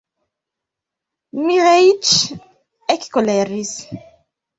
Miĥeiĉ 1.49 2.13
ekkoleris. 2.95 3.75